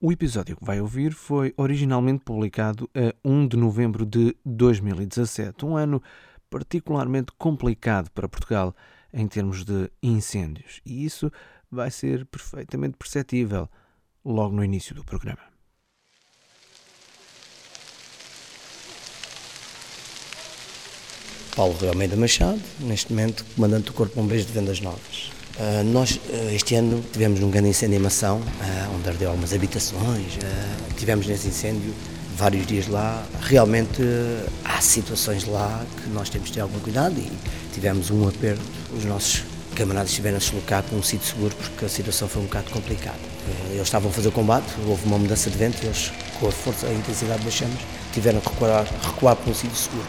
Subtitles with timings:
[0.00, 5.76] O episódio que vai ouvir foi originalmente publicado a 1 de novembro de 2017, um
[5.76, 6.00] ano
[6.48, 8.76] particularmente complicado para Portugal
[9.12, 11.32] em termos de incêndios, e isso
[11.68, 13.68] vai ser perfeitamente perceptível
[14.24, 15.42] logo no início do programa.
[21.56, 25.37] Paulo Rui Almeida Machado, neste momento comandante do Corpo Bombeiros de Vendas Novas.
[25.58, 29.52] Uh, nós, uh, este ano, tivemos um grande incêndio em Mação, uh, onde ardeu algumas
[29.52, 30.38] habitações,
[30.96, 31.92] tivemos nesse incêndio
[32.36, 33.26] vários dias lá.
[33.40, 34.00] Realmente
[34.64, 37.28] há situações lá que nós temos de ter algum cuidado e
[37.74, 38.62] tivemos um aperto.
[38.96, 39.42] Os nossos
[39.74, 42.70] camaradas estiveram a se deslocar para um sítio seguro porque a situação foi um bocado
[42.70, 43.18] complicada.
[43.70, 46.86] Eles estavam a fazer o combate, houve uma mudança de vento eles, com a força
[46.86, 47.78] e a intensidade das chamas,
[48.12, 50.06] tiveram que recuar, recuar para um sítio seguro.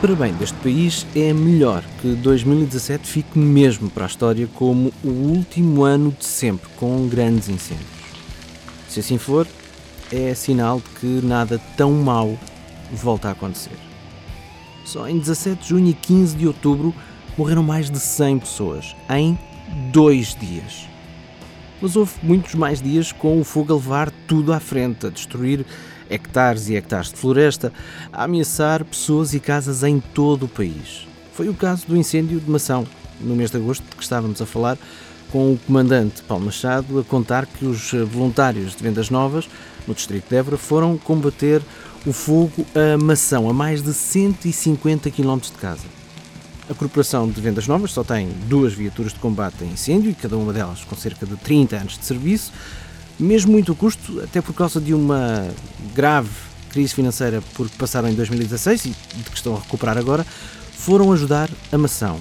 [0.00, 5.08] Para bem deste país, é melhor que 2017 fique mesmo para a história como o
[5.08, 7.86] último ano de sempre com grandes incêndios.
[8.88, 9.46] Se assim for,
[10.10, 12.38] é sinal de que nada tão mau
[12.90, 13.76] volta a acontecer.
[14.86, 16.94] Só em 17 de junho e 15 de outubro
[17.36, 19.38] morreram mais de 100 pessoas, em
[19.92, 20.88] dois dias.
[21.78, 25.66] Mas houve muitos mais dias com o fogo a levar tudo à frente, a destruir
[26.10, 27.72] hectares e hectares de floresta,
[28.12, 31.06] a ameaçar pessoas e casas em todo o país.
[31.32, 32.86] Foi o caso do incêndio de Mação,
[33.20, 34.76] no mês de agosto, de que estávamos a falar,
[35.30, 39.48] com o comandante Paulo Machado a contar que os voluntários de vendas novas,
[39.86, 41.62] no distrito de Évora, foram combater
[42.04, 45.84] o fogo a Mação, a mais de 150 km de casa.
[46.68, 50.52] A Corporação de Vendas Novas só tem duas viaturas de combate a incêndio cada uma
[50.52, 52.52] delas com cerca de 30 anos de serviço
[53.20, 55.48] mesmo muito custo, até por causa de uma
[55.94, 56.30] grave
[56.70, 60.24] crise financeira por que passaram em 2016 e de que estão a recuperar agora,
[60.72, 62.18] foram ajudar a Mação.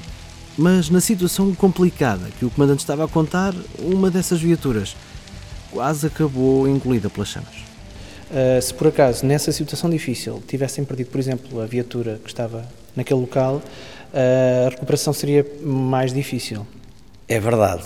[0.58, 4.95] Mas na situação complicada que o comandante estava a contar, uma dessas viaturas
[5.72, 7.56] quase acabou engolida pelas chamas.
[8.30, 12.68] Uh, se por acaso nessa situação difícil tivessem perdido, por exemplo, a viatura que estava
[12.95, 16.68] naquele local, uh, a recuperação seria mais difícil.
[17.31, 17.84] É verdade,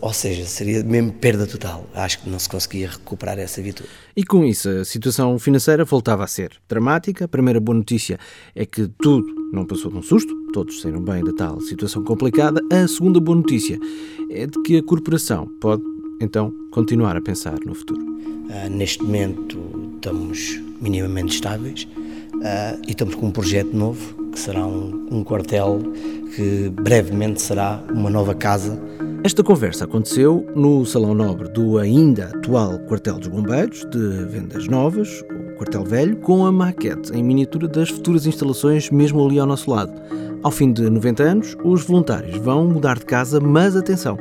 [0.00, 1.88] ou seja, seria mesmo perda total.
[1.94, 3.88] Acho que não se conseguia recuperar essa vitória.
[4.16, 7.26] E com isso, a situação financeira voltava a ser dramática.
[7.26, 8.18] A primeira boa notícia
[8.52, 12.60] é que tudo não passou de um susto, todos saíram bem da tal situação complicada.
[12.68, 13.78] A segunda boa notícia
[14.28, 15.84] é de que a corporação pode,
[16.20, 18.02] então, continuar a pensar no futuro.
[18.02, 19.56] Uh, neste momento
[19.94, 25.78] estamos minimamente estáveis uh, e estamos com um projeto novo que será um, um quartel
[26.34, 28.78] que brevemente será uma nova casa.
[29.22, 35.22] Esta conversa aconteceu no Salão Nobre do ainda atual Quartel dos Bombeiros, de Vendas Novas,
[35.30, 39.70] o Quartel Velho, com a maquete em miniatura das futuras instalações, mesmo ali ao nosso
[39.70, 39.92] lado.
[40.42, 44.18] Ao fim de 90 anos, os voluntários vão mudar de casa, mas atenção,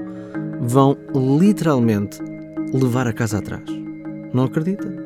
[0.62, 2.20] vão literalmente
[2.72, 3.66] levar a casa atrás.
[4.34, 5.03] Não acredita?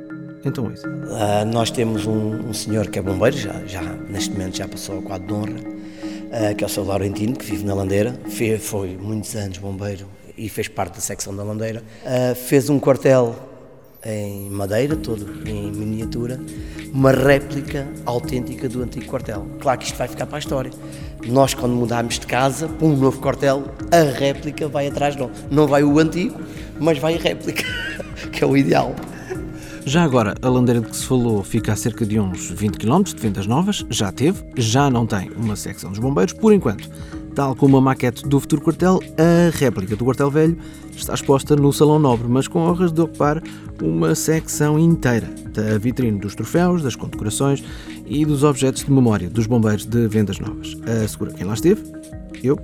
[0.47, 0.88] Então isso.
[0.88, 4.96] Uh, nós temos um, um, senhor que é bombeiro, já, já neste momento já passou
[4.96, 6.85] ao quadro de honra, uh, que é o Sr.
[6.85, 10.07] Laurentino, que vive na Landeira, Fe, foi muitos anos bombeiro
[10.38, 11.84] e fez parte da secção da Landeira.
[12.03, 13.36] Uh, fez um quartel
[14.06, 16.40] em madeira, todo em miniatura,
[16.94, 19.46] uma réplica autêntica do antigo quartel.
[19.59, 20.72] Claro que isto vai ficar para a história.
[21.28, 25.31] Nós, quando mudarmos de casa para um novo quartel, a réplica vai atrás de nós.
[25.52, 26.40] Não vai o antigo,
[26.80, 27.63] mas vai a réplica,
[28.31, 28.96] que é o ideal.
[29.88, 33.03] Já agora, a landeira de que se falou fica a cerca de uns 20 km
[33.03, 36.90] de vendas novas, já teve, já não tem uma secção dos bombeiros, por enquanto.
[37.34, 40.58] Tal como a maquete do futuro quartel, a réplica do quartel velho
[40.94, 43.42] está exposta no Salão Nobre, mas com honras de ocupar
[43.81, 47.64] uma secção inteira da vitrine dos troféus, das condecorações
[48.06, 50.75] e dos objetos de memória dos bombeiros de vendas novas.
[51.02, 51.81] Assegura quem lá esteve,
[52.44, 52.58] eu,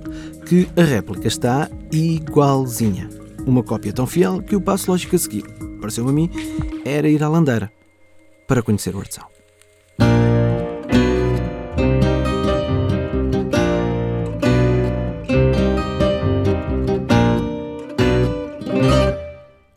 [0.44, 3.08] que a réplica está igualzinha.
[3.46, 5.44] Uma cópia tão fiel que o passo lógico a seguir
[5.84, 6.30] pareceu a mim,
[6.82, 7.70] era ir à Landeira
[8.48, 9.26] para conhecer o artesão.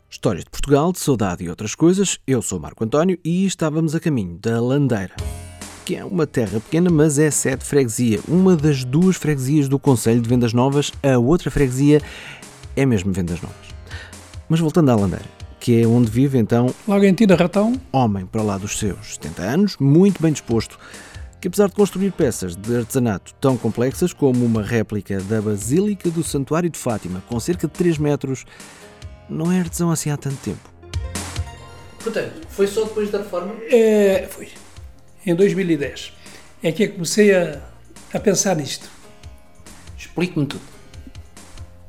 [0.08, 2.18] Histórias de Portugal, de saudade e outras coisas.
[2.26, 5.14] Eu sou Marco António e estávamos a caminho da Landeira,
[5.84, 8.18] que é uma terra pequena, mas é sede freguesia.
[8.26, 12.00] Uma das duas freguesias do Conselho de Vendas Novas, a outra freguesia
[12.74, 13.68] é mesmo Vendas Novas.
[14.48, 18.78] Mas voltando à Landeira, que é onde vive então Lagentina Ratão, homem para lá dos
[18.78, 20.78] seus 70 anos, muito bem disposto,
[21.40, 26.22] que apesar de construir peças de artesanato tão complexas como uma réplica da Basílica do
[26.22, 28.44] Santuário de Fátima, com cerca de 3 metros,
[29.28, 30.70] não é artesão assim há tanto tempo.
[32.02, 33.54] Portanto, foi só depois da reforma?
[33.70, 34.48] É, foi.
[35.26, 36.12] Em 2010.
[36.62, 37.60] É que eu comecei a,
[38.14, 38.88] a pensar nisto.
[39.98, 40.62] Explique-me tudo.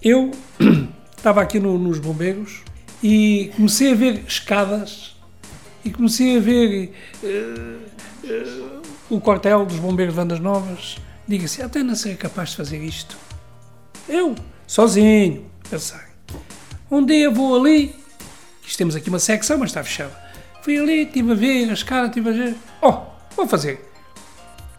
[0.02, 0.32] Eu
[1.16, 2.64] estava aqui no- nos bombeiros
[3.02, 5.16] e comecei a ver escadas
[5.84, 6.94] e comecei a ver
[7.24, 7.78] eh,
[8.26, 10.98] eh, o quartel dos bombeiros de Vandas Novas.
[11.28, 13.18] Digo assim, até não sei capaz de fazer isto.
[14.08, 14.36] Eu,
[14.68, 16.00] sozinho, pensei.
[16.92, 17.96] Um dia vou ali,
[18.76, 20.18] temos aqui uma secção, mas está fechada.
[20.62, 22.56] Fui ali, estive a ver a escada, estive a ver.
[22.82, 23.02] Oh,
[23.36, 23.90] vou fazer.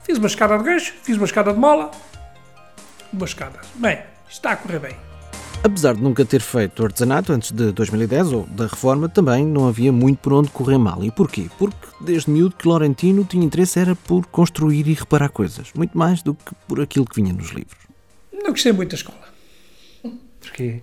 [0.02, 1.90] Fiz uma escada de gancho, fiz uma escada de mola,
[3.12, 3.61] uma escada.
[3.75, 5.10] Bem, está a correr bem.
[5.62, 9.93] Apesar de nunca ter feito artesanato antes de 2010 ou da reforma, também não havia
[9.93, 11.05] muito por onde correr mal.
[11.05, 11.49] E porquê?
[11.59, 16.23] Porque desde miúdo que Laurentino tinha interesse era por construir e reparar coisas, muito mais
[16.23, 17.79] do que por aquilo que vinha nos livros.
[18.33, 19.19] Não gostei muito da escola.
[20.41, 20.83] Porquê?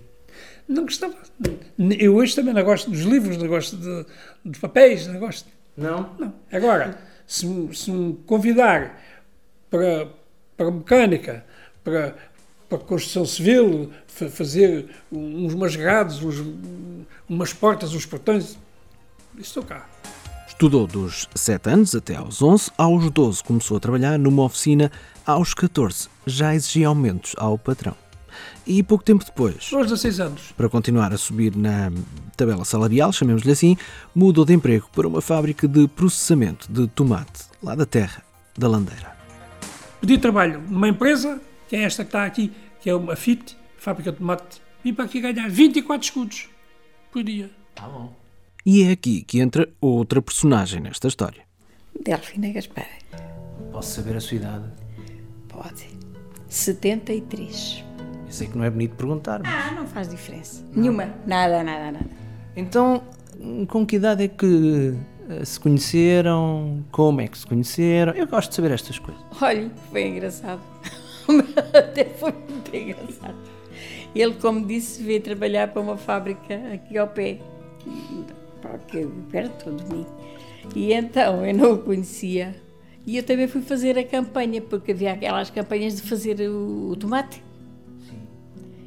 [0.68, 1.16] Não gostava.
[1.98, 4.06] Eu hoje também não gosto dos livros, não gosto de,
[4.46, 5.50] de papéis, não gosto.
[5.76, 6.12] Não?
[6.20, 6.34] Não.
[6.52, 9.02] Agora, se, me- se me convidar
[9.72, 10.08] para,
[10.56, 11.44] para mecânica,
[11.84, 12.16] para,
[12.70, 16.44] para construção civil, fa- fazer uns masgados, uns,
[17.30, 18.58] umas portas, uns portões,
[19.38, 19.86] estou cá.
[20.48, 24.92] Estudou dos 7 anos até aos 11, aos 12 começou a trabalhar numa oficina,
[25.26, 27.96] aos 14 já exigia aumentos ao patrão.
[28.66, 30.42] E pouco tempo depois, Aos 16 anos.
[30.56, 31.92] para continuar a subir na
[32.36, 33.78] tabela salarial, chamemos-lhe assim,
[34.14, 38.22] mudou de emprego para uma fábrica de processamento de tomate, lá da terra,
[38.58, 39.16] da Landeira.
[40.02, 44.12] Pedi trabalho numa empresa, que é esta que está aqui, que é uma FIT, Fábrica
[44.12, 44.62] de Tomate.
[44.84, 46.50] Vim para aqui ganhar 24 escudos
[47.12, 47.50] por dia.
[47.76, 48.14] Tá bom.
[48.66, 51.44] E é aqui que entra outra personagem nesta história.
[52.04, 52.88] Delfina Gaspar.
[53.72, 54.66] Posso saber a sua idade?
[55.48, 55.88] Pode.
[56.48, 57.84] 73.
[58.26, 59.52] Eu sei que não é bonito perguntar, mas...
[59.52, 60.66] Ah, não faz diferença.
[60.74, 61.14] Nenhuma.
[61.26, 62.06] Nada, nada, nada.
[62.56, 63.04] Então,
[63.68, 64.96] com que idade é que
[65.30, 66.84] eh, se conheceram?
[66.92, 68.14] Como é que se conheceram?
[68.14, 69.24] Eu gosto de saber estas coisas.
[69.42, 70.62] Olha, foi engraçado.
[71.74, 73.36] Até foi muito engraçado.
[74.16, 77.40] Ele, como disse, veio trabalhar para uma fábrica aqui ao pé,
[78.74, 80.06] aqui, perto de mim.
[80.76, 82.56] E então eu não o conhecia.
[83.06, 86.96] E eu também fui fazer a campanha, porque havia aquelas campanhas de fazer o, o
[86.96, 87.42] tomate.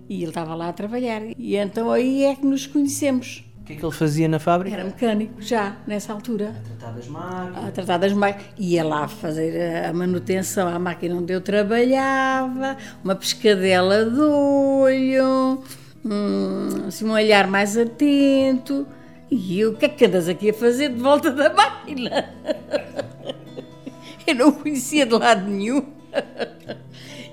[0.08, 1.22] E ele estava lá a trabalhar.
[1.38, 3.44] E então aí é que nos conhecemos.
[3.70, 4.74] O que é que ele fazia na fábrica?
[4.74, 6.52] Era mecânico já, nessa altura.
[6.64, 7.64] Tratar das máquinas.
[7.64, 8.52] a tratar das máquinas.
[8.58, 15.62] Ia lá fazer a manutenção à máquina onde eu trabalhava, uma pescadela de olho,
[16.04, 18.88] hum, assim, um olhar mais atento.
[19.30, 22.28] E eu, o que é que andas aqui a fazer de volta da máquina?
[24.26, 25.86] Eu não conhecia de lado nenhum.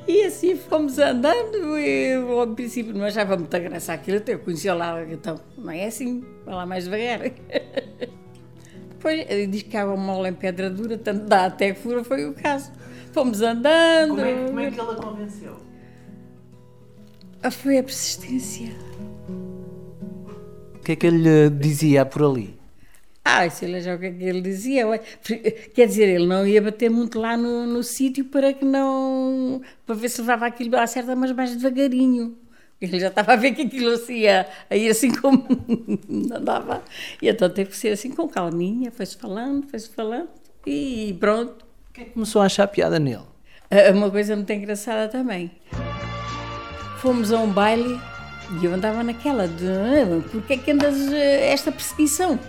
[0.08, 1.78] E assim fomos andando.
[1.78, 5.86] Eu, ao princípio, não achava muita graça aquilo, até eu conhecia lá, então, não é
[5.86, 7.20] assim, vai lá mais devagar.
[8.90, 12.04] Depois ele diz que há uma mola em pedra dura, tanto dá até que fura,
[12.04, 12.72] foi o caso.
[13.12, 14.16] Fomos andando.
[14.16, 15.58] Como é, como é que ele a convenceu?
[17.44, 18.72] Ah, Foi a persistência.
[20.76, 22.57] O que é que ele dizia por ali?
[23.30, 24.86] Ah, sei lá já o que é que ele dizia.
[25.76, 29.62] Quer dizer, ele não ia bater muito lá no, no sítio para que não.
[29.86, 32.38] para ver se levava aquilo à certa, mas mais devagarinho.
[32.80, 34.48] Ele já estava a ver que aquilo assim ia,
[34.90, 35.46] assim como
[36.08, 36.84] não dava.
[37.22, 40.30] E então teve que ser assim com calminha, foi-se falando, foi-se falando
[40.66, 41.66] e pronto.
[41.90, 43.24] O que é que começou a achar piada nele?
[43.70, 45.52] Ah, Uma coisa muito engraçada também.
[47.00, 48.00] Fomos a um baile
[48.62, 52.40] e eu andava naquela de "Ah, porque é que andas eh, esta perseguição?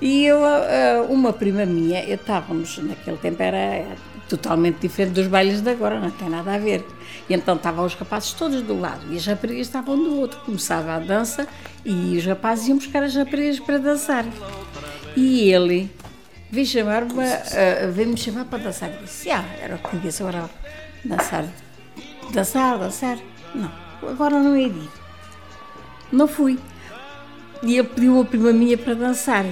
[0.00, 3.84] E eu, ah, uma prima minha, estávamos, naquele tempo era
[4.28, 6.84] totalmente diferente dos bailes de agora, não tem nada a ver.
[7.28, 10.38] E então estavam os rapazes todos do lado e as raparigas estavam do outro.
[10.40, 11.48] Começava a dança
[11.84, 14.24] e os rapazes iam buscar as raparigas para dançar.
[15.16, 15.90] E ele
[16.50, 18.90] veio chamar-me, ah, veio-me chamar para dançar.
[18.90, 20.48] Eu disse, ah, era o que disse agora,
[21.04, 21.44] dançar.
[22.32, 23.18] Dançar, dançar.
[23.54, 23.72] Não,
[24.08, 24.90] agora não é de ir.
[26.12, 26.58] Não fui.
[27.62, 29.44] E ele pediu uma prima minha para dançar.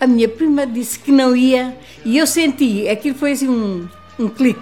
[0.00, 3.86] A minha prima disse que não ia e eu senti, aquilo foi assim um,
[4.18, 4.60] um clique.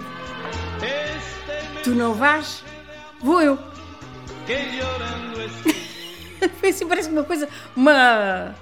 [1.81, 2.61] Tu não vais?
[3.21, 3.57] Vou eu.
[6.59, 8.55] foi assim, parece uma coisa, uma...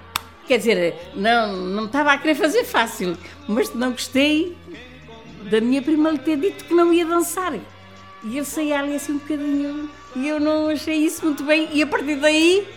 [0.48, 3.18] Quer dizer, não, não estava a querer fazer fácil,
[3.48, 4.56] mas não gostei
[5.50, 7.54] da minha prima lhe ter dito que não ia dançar.
[8.24, 11.82] E ele saía ali assim um bocadinho e eu não achei isso muito bem e
[11.82, 12.68] a partir daí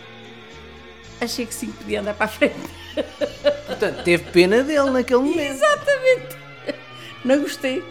[1.19, 2.55] achei que sim, podia andar para a frente.
[3.81, 5.39] Portanto, teve pena dele naquele momento.
[5.39, 6.37] Exatamente.
[7.25, 7.83] Não gostei.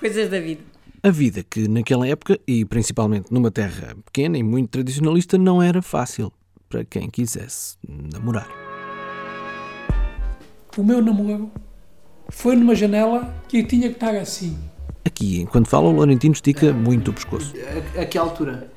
[0.00, 0.62] Coisas da vida.
[1.00, 5.80] A vida que naquela época, e principalmente numa terra pequena e muito tradicionalista, não era
[5.80, 6.32] fácil
[6.68, 8.48] para quem quisesse namorar.
[10.76, 11.52] O meu namoro
[12.28, 14.58] foi numa janela que eu tinha que estar assim.
[15.04, 17.54] Aqui, enquanto fala, o Laurentino estica muito o pescoço.
[17.96, 18.72] A, a que altura?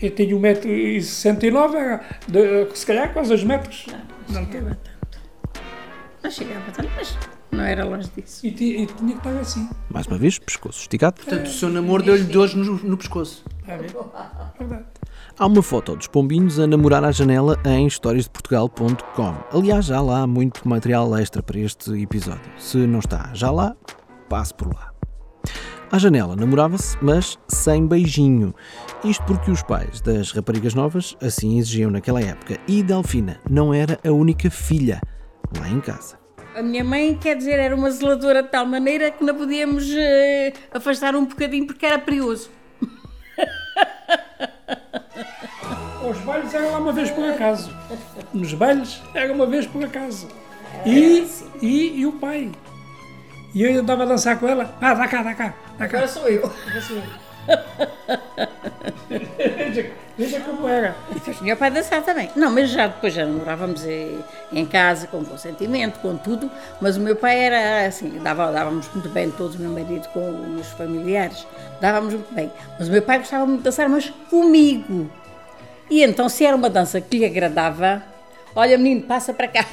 [0.00, 3.86] Eu tenho 1,69m, era de, se calhar quase 2 metros.
[4.28, 5.60] Não, não chegava tanto.
[6.22, 7.18] Não chegava tanto, mas
[7.50, 8.46] não era longe disso.
[8.46, 9.68] E, e tinha que estar assim.
[9.90, 11.16] Mais uma vez, pescoço esticado.
[11.16, 13.44] Portanto, o seu namoro deu-lhe dores no, no pescoço.
[13.60, 13.92] Está a ver?
[14.58, 14.84] Verdade.
[15.38, 19.34] Há uma foto dos pombinhos a namorar à janela em historiasdeportugal.com.
[19.56, 22.50] Aliás, já lá há muito material extra para este episódio.
[22.58, 23.76] Se não está já lá,
[24.28, 24.92] passe por lá.
[25.90, 28.54] À janela namorava-se, mas sem beijinho.
[29.02, 32.58] Isto porque os pais das raparigas novas assim exigiam naquela época.
[32.68, 35.00] E Delfina não era a única filha
[35.58, 36.18] lá em casa.
[36.54, 40.52] A minha mãe, quer dizer, era uma zeladora de tal maneira que não podíamos eh,
[40.74, 42.50] afastar um bocadinho porque era perigoso.
[46.10, 47.70] Os bailes era lá uma vez por acaso.
[48.34, 50.28] Nos bailes era uma vez por acaso.
[50.84, 51.26] E,
[51.62, 52.50] e, e o pai.
[53.54, 54.74] E eu andava a dançar com ela.
[54.80, 56.06] Ah, dá cá, dá cá, dá cá.
[56.06, 56.50] sou eu.
[59.08, 60.94] Veja, veja como era.
[61.12, 62.30] Depois meu pai dançar também.
[62.36, 63.84] Não, mas já depois já namorávamos
[64.52, 66.50] em, casa, com consentimento, com tudo.
[66.80, 70.66] Mas o meu pai era assim, dava, dávamos muito bem todos, meu marido com os
[70.68, 71.46] familiares.
[71.80, 72.52] Dávamos muito bem.
[72.78, 75.10] Mas o meu pai gostava muito de dançar, mas comigo.
[75.90, 78.02] E então, se era uma dança que lhe agradava,
[78.54, 79.64] olha menino, passa para cá.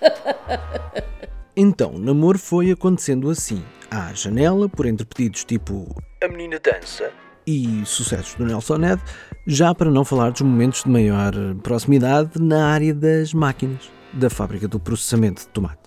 [1.56, 3.62] Então, o namoro foi acontecendo assim.
[3.88, 5.86] À janela, por entre pedidos tipo
[6.22, 7.12] A Menina Dança
[7.46, 9.00] e sucessos do Nelson Ned,
[9.46, 11.32] já para não falar dos momentos de maior
[11.62, 15.82] proximidade na área das máquinas, da fábrica do processamento de tomate.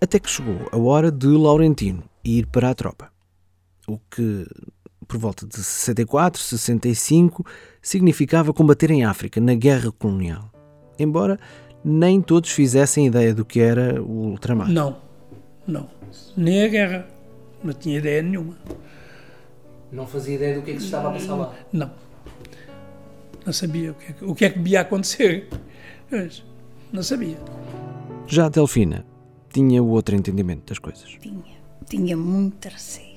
[0.00, 3.10] Até que chegou a hora de Laurentino ir para a tropa.
[3.86, 4.46] O que,
[5.06, 7.44] por volta de 64, 65,
[7.82, 10.50] significava combater em África, na guerra colonial.
[10.98, 11.38] Embora
[11.88, 14.68] nem todos fizessem ideia do que era o ultramar.
[14.68, 14.96] Não,
[15.64, 15.88] não.
[16.36, 17.06] Nem a guerra.
[17.62, 18.56] Não tinha ideia nenhuma.
[19.92, 21.54] Não fazia ideia do que é que se estava a passar lá.
[21.72, 21.90] Não.
[23.44, 25.48] Não sabia o que é que, o que, é que devia acontecer.
[26.10, 26.42] Mas
[26.92, 27.38] não sabia.
[28.26, 29.06] Já a Delfina
[29.52, 31.08] tinha o outro entendimento das coisas.
[31.20, 31.40] Tinha,
[31.88, 33.15] tinha muito receio.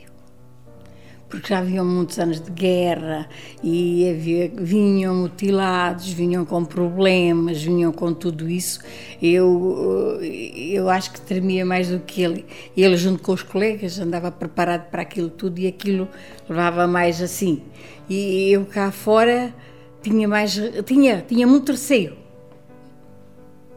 [1.30, 3.30] Porque já haviam muitos anos de guerra
[3.64, 8.80] e havia, vinham mutilados, vinham com problemas, vinham com tudo isso.
[9.22, 12.46] Eu, eu acho que tremia mais do que ele.
[12.76, 16.08] Ele, junto com os colegas, andava preparado para aquilo tudo e aquilo
[16.50, 17.62] levava mais assim.
[18.10, 19.54] E eu cá fora
[20.02, 22.18] tinha mais, tinha, tinha muito receio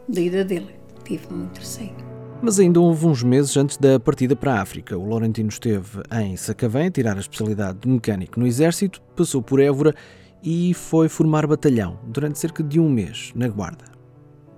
[0.09, 0.71] da ida dele.
[1.05, 2.12] Tive muito receio.
[2.45, 4.99] Mas ainda houve uns meses antes da partida para a África.
[4.99, 9.61] O Laurentino esteve em Sacavém a tirar a especialidade de mecânico no Exército, passou por
[9.61, 9.95] Évora
[10.43, 13.85] e foi formar batalhão durante cerca de um mês na Guarda.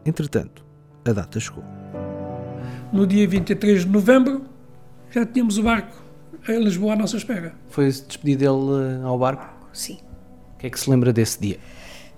[0.07, 0.65] Entretanto,
[1.05, 1.63] a data chegou.
[2.91, 4.47] No dia 23 de novembro,
[5.11, 6.03] já tínhamos o barco
[6.49, 7.55] em Lisboa à nossa espera.
[7.69, 9.47] Foi despedir dele eh, ao barco?
[9.75, 9.99] Sim.
[10.55, 11.59] O que é que se lembra desse dia?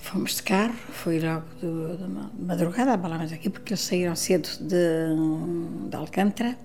[0.08, 4.48] Fomos de carro, foi logo do- de ma- madrugada, falamos aqui, porque eles saíram cedo
[4.60, 6.56] de, de Alcântara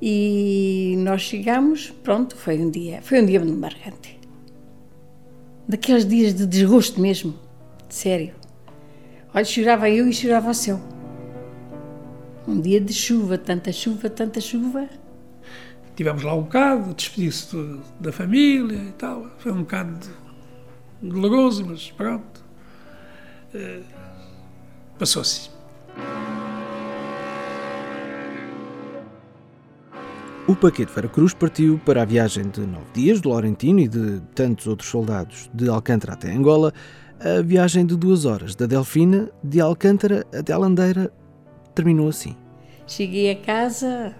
[0.00, 4.18] e nós chegamos, pronto, foi um dia, foi um dia muito marcante.
[5.66, 7.34] Daqueles dias de desgosto mesmo,
[7.88, 8.34] sério.
[9.32, 10.78] Olha, chorava eu e chorava o céu.
[12.46, 14.86] Um dia de chuva, tanta chuva, tanta chuva.
[15.96, 19.30] Tivemos lá um bocado, despedir-se do- da família e tal.
[19.38, 22.39] Foi um bocado de- doloroso, mas pronto.
[23.54, 23.80] Eh,
[24.98, 25.50] Passou-se.
[30.46, 34.66] O Paquete Veracruz partiu para a viagem de nove dias de Laurentino e de tantos
[34.66, 36.74] outros soldados de Alcântara até Angola,
[37.20, 41.12] a viagem de duas horas da Delfina, de Alcântara até a Landeira,
[41.74, 42.36] terminou assim.
[42.86, 44.14] Cheguei a casa,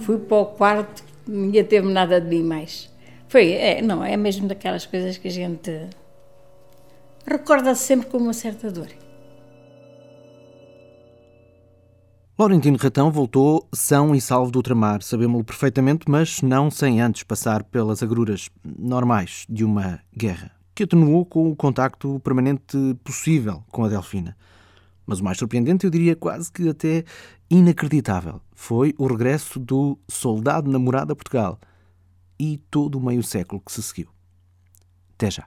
[0.00, 2.92] fui para o quarto, ninguém teve nada de mim mais.
[3.26, 5.88] Foi, é, não, é mesmo daquelas coisas que a gente
[7.26, 8.88] recorda sempre com uma certa dor.
[12.36, 17.62] Laurentino Ratão voltou são e salvo do ultramar, sabemos-lo perfeitamente, mas não sem antes passar
[17.62, 23.88] pelas agruras normais de uma guerra, que atenuou com o contacto permanente possível com a
[23.88, 24.36] Delfina.
[25.06, 27.04] Mas o mais surpreendente, eu diria quase que até
[27.48, 31.60] inacreditável, foi o regresso do soldado namorado a Portugal
[32.36, 34.08] e todo o meio século que se seguiu.
[35.14, 35.46] Até já.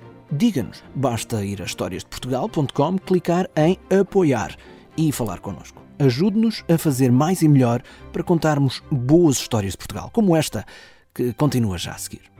[0.31, 0.83] diga-nos.
[0.95, 4.55] Basta ir a historiasdeportugal.com, clicar em apoiar
[4.97, 5.81] e falar connosco.
[5.99, 10.65] Ajude-nos a fazer mais e melhor para contarmos boas histórias de Portugal, como esta,
[11.13, 12.31] que continua já a seguir.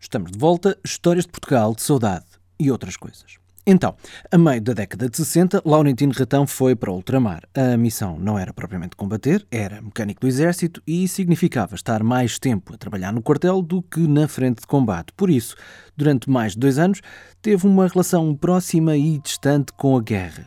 [0.00, 2.24] Estamos de volta, histórias de Portugal, de saudade
[2.58, 3.38] e outras coisas.
[3.70, 3.94] Então,
[4.32, 7.42] a meio da década de 60, Laurentino Ratão foi para o ultramar.
[7.54, 12.72] A missão não era propriamente combater, era mecânico do exército e significava estar mais tempo
[12.72, 15.12] a trabalhar no quartel do que na frente de combate.
[15.14, 15.54] Por isso,
[15.94, 17.02] durante mais de dois anos,
[17.42, 20.46] teve uma relação próxima e distante com a guerra.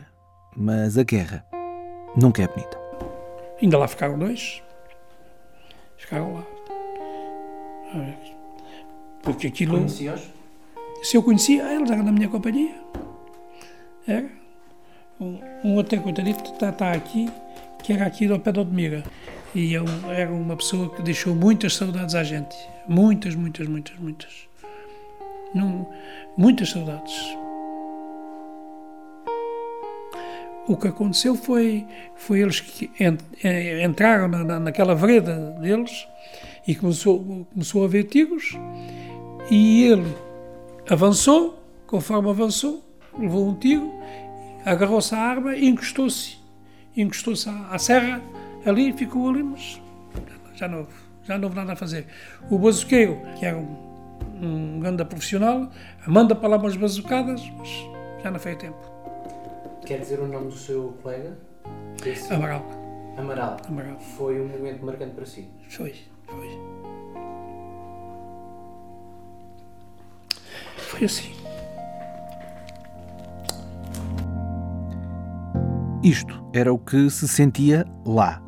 [0.56, 1.46] Mas a guerra
[2.16, 2.76] nunca é bonita.
[3.62, 4.60] Ainda lá ficaram dois.
[5.96, 6.44] Ficaram lá.
[9.22, 9.76] Porque aquilo.
[9.76, 10.22] Conhecia-os?
[11.04, 12.82] Se eu conhecia, eles eram da minha companhia.
[14.06, 14.28] Era.
[15.20, 17.30] Um, um outro coitadito está, está aqui,
[17.82, 19.04] que era aqui do pé de Odmira.
[19.54, 22.56] E eu, era uma pessoa que deixou muitas saudades à gente.
[22.88, 24.48] Muitas, muitas, muitas, muitas.
[26.36, 27.14] Muitas saudades.
[30.66, 32.90] O que aconteceu foi, foi eles que
[33.84, 36.06] entraram na, naquela vereda deles
[36.66, 38.56] e começou, começou a haver tiros
[39.50, 40.16] e ele
[40.88, 42.82] avançou, conforme avançou,
[43.18, 43.92] levou um tiro,
[44.64, 46.38] agarrou-se à arma e encostou-se.
[46.96, 48.20] Encostou-se à, à, serra
[48.64, 49.80] ali ficou ali, mas
[50.54, 50.92] já não, houve,
[51.24, 52.06] já não houve nada a fazer.
[52.50, 53.76] O bazuqueiro, que era um,
[54.42, 55.70] um grande profissional,
[56.06, 57.68] manda para lá umas bazucadas, mas
[58.22, 58.78] já não foi tempo.
[59.86, 61.36] Quer dizer o nome do seu colega?
[62.04, 62.32] Esse...
[62.32, 62.64] Amaral.
[63.16, 63.56] Amaral.
[63.68, 63.98] Amaral.
[64.16, 65.48] Foi um momento marcante para si?
[65.68, 65.94] Foi,
[66.26, 66.58] foi.
[70.76, 71.41] Foi assim.
[76.02, 78.42] Isto era o que se sentia lá.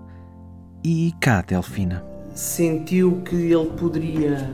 [0.83, 2.05] E cá, Delfina?
[2.35, 4.53] Sentiu que ele poderia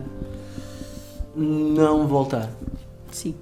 [1.34, 2.50] não voltar?
[3.10, 3.34] Sim.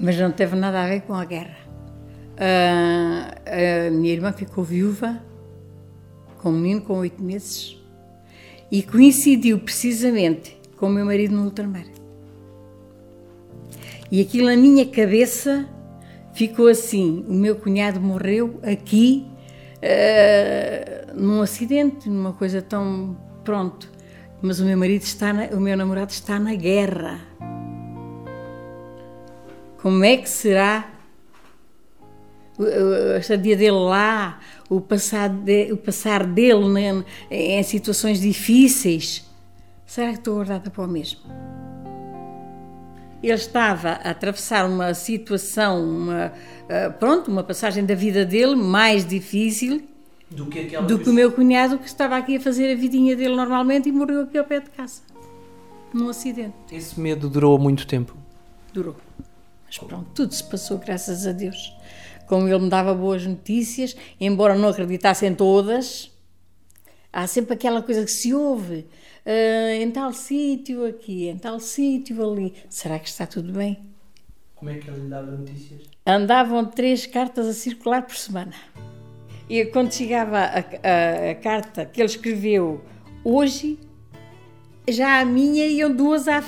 [0.00, 1.58] Mas não teve nada a ver com a guerra.
[2.36, 5.20] Uh, a minha irmã ficou viúva
[6.38, 7.78] com um menino com oito meses
[8.72, 11.84] e coincidiu precisamente com o meu marido no ultramar.
[14.10, 15.68] E aquilo na minha cabeça
[16.34, 19.26] ficou assim: o meu cunhado morreu aqui
[19.78, 23.90] uh, num acidente, numa coisa tão pronto.
[24.42, 27.20] Mas o meu marido está, na, o meu namorado está na guerra.
[29.80, 30.90] Como é que será
[33.14, 39.28] a estadia dele lá, o passar, de, o passar dele né, em situações difíceis?
[39.86, 41.20] Será que estou guardada para o mesmo?
[43.24, 49.06] Ele estava a atravessar uma situação, uma, uh, pronto, uma passagem da vida dele mais
[49.06, 49.82] difícil
[50.30, 53.34] do que, do que o meu cunhado que estava aqui a fazer a vidinha dele
[53.34, 55.00] normalmente e morreu aqui ao pé de casa,
[55.92, 56.54] num acidente.
[56.70, 58.14] Esse medo durou muito tempo?
[58.74, 58.96] Durou.
[59.64, 61.74] Mas pronto, tudo se passou, graças a Deus.
[62.26, 66.10] Como ele me dava boas notícias, embora não acreditasse em todas,
[67.10, 68.86] há sempre aquela coisa que se ouve
[69.26, 72.54] uh, em tal sítio aqui, em tal sítio ali.
[72.68, 73.78] Será que está tudo bem?
[74.54, 75.82] Como é que ele lhe dava notícias?
[76.06, 78.54] Andavam três cartas a circular por semana.
[79.48, 82.82] E quando chegava a, a, a carta que ele escreveu
[83.22, 83.78] hoje,
[84.88, 86.42] já a minha iam duas a,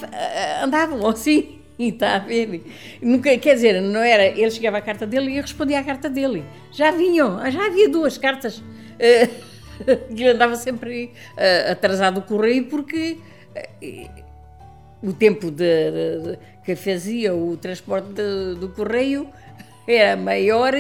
[0.63, 1.57] andavam assim.
[1.79, 2.63] E está a ver?
[3.03, 4.25] Nunca, quer dizer, não era.
[4.27, 6.43] Ele chegava à carta dele e eu respondia à carta dele.
[6.73, 8.59] Já vinham, já havia duas cartas.
[8.61, 9.56] Uh,
[10.15, 13.19] que andava sempre uh, atrasado o correio porque
[13.83, 14.27] uh,
[15.03, 19.29] o tempo de, de, que fazia o transporte de, do correio
[19.87, 20.73] era maior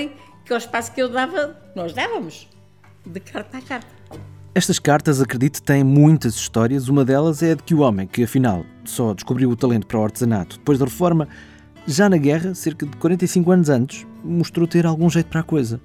[0.45, 2.49] que o espaço que eu dava, nós dávamos,
[3.05, 3.97] de carta a carta.
[4.55, 6.89] Estas cartas, acredito, têm muitas histórias.
[6.89, 9.99] Uma delas é a de que o homem, que afinal só descobriu o talento para
[9.99, 11.29] o artesanato depois da reforma,
[11.87, 15.81] já na guerra, cerca de 45 anos antes, mostrou ter algum jeito para a coisa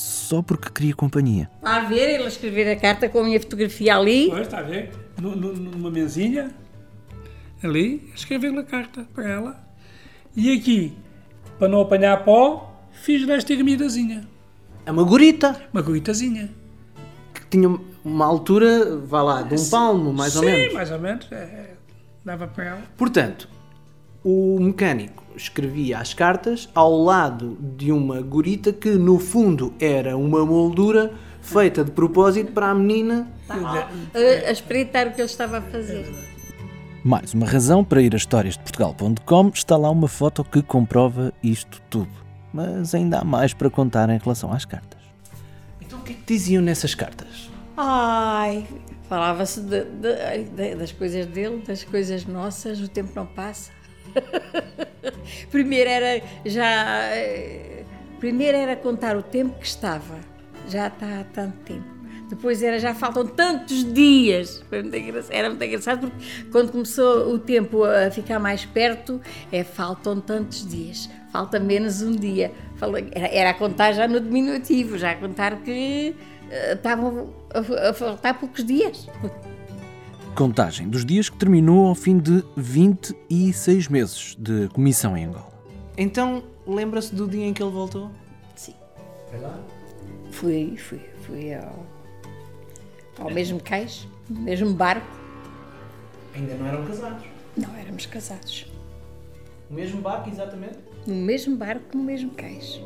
[0.00, 1.50] só porque queria companhia.
[1.56, 4.28] Está a ver ele escrever a carta com a minha fotografia ali?
[4.30, 4.90] Pois, está a ver?
[5.20, 6.50] numa mesinha,
[7.62, 9.62] ali, escrever a carta para ela.
[10.34, 10.96] E aqui,
[11.58, 14.26] para não apanhar pó, fiz desta ermidazinha.
[14.86, 15.60] É uma gorita.
[15.70, 16.48] Uma goritazinha.
[17.34, 20.72] Que tinha uma altura, vá lá, de um palmo, mais Sim, ou menos.
[20.72, 21.30] mais ou menos.
[21.30, 21.74] É,
[22.24, 22.82] dava para ela.
[22.96, 23.46] Portanto,
[24.24, 30.44] o mecânico escrevia as cartas ao lado de uma gorita que no fundo era uma
[30.44, 33.28] moldura feita de propósito para a menina.
[33.48, 33.88] A,
[34.48, 36.06] a espreitar o que ele estava a fazer.
[37.02, 42.10] Mais uma razão para ir a historiasdeportugal.com está lá uma foto que comprova isto tudo.
[42.52, 45.00] Mas ainda há mais para contar em relação às cartas.
[45.80, 47.48] Então o que é que diziam nessas cartas?
[47.76, 48.66] Ai,
[49.08, 53.70] falava-se de- de- de- das coisas dele, das coisas nossas, o tempo não passa.
[55.50, 57.10] primeiro era já.
[57.14, 57.70] eh,
[58.20, 60.20] Primeiro era contar o tempo que estava.
[60.68, 61.88] Já está há tanto tempo.
[62.28, 64.62] Depois era já faltam tantos dias.
[64.70, 64.94] Muito
[65.30, 69.20] era muito engraçado porque quando começou o tempo a ficar mais perto,
[69.50, 71.08] é faltam tantos dias.
[71.32, 72.52] Falta menos um dia.
[73.32, 76.14] Era, a contar já no diminutivo, já a contar que
[76.50, 79.08] eh, estavam a faltar poucos dias.
[80.34, 85.50] Contagem dos dias que terminou ao fim de 26 meses de comissão em Angola.
[85.98, 88.10] Então lembra-se do dia em que ele voltou?
[88.54, 88.74] Sim.
[90.30, 91.84] Fui, fui, fui ao,
[93.18, 95.06] ao mesmo cais, no mesmo barco.
[96.34, 97.24] Ainda não eram casados.
[97.56, 98.66] Não éramos casados.
[99.68, 100.78] O mesmo barco, exatamente?
[101.06, 102.80] No mesmo barco, no mesmo cais.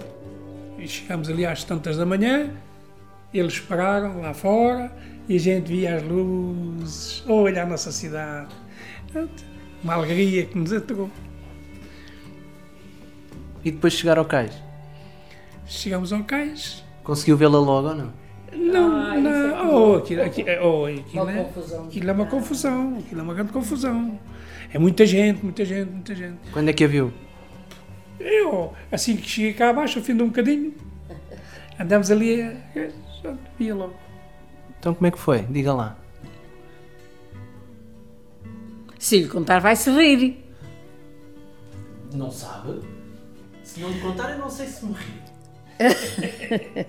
[0.78, 2.50] E chegámos ali às tantas da manhã,
[3.32, 4.92] eles pararam lá fora
[5.28, 8.48] e a gente via as luzes, olha a nossa cidade.
[9.82, 11.10] Uma alegria que nos atrou.
[13.64, 14.52] E depois chegar ao cais.
[15.66, 16.84] Chegamos ao cais.
[17.02, 18.12] Conseguiu vê-la logo ou não?
[18.52, 19.74] Não, não.
[19.92, 21.40] Oh, aquilo, aquilo, oh, aquilo, é,
[21.86, 22.98] aquilo é uma confusão.
[22.98, 24.18] Aquilo é uma grande confusão.
[24.72, 26.38] É muita gente, muita gente, muita gente.
[26.52, 27.12] Quando é que a viu?
[28.20, 30.74] Eu, assim que cheguei cá abaixo, ao fim de um bocadinho,
[31.78, 32.54] andamos ali, a-
[33.28, 33.94] a- via logo.
[34.84, 35.40] Então como é que foi?
[35.44, 35.96] Diga lá.
[38.98, 40.44] Se lhe contar, vai-se rir.
[42.12, 42.82] Não sabe?
[43.62, 45.22] Se não lhe contar, eu não sei se me ri.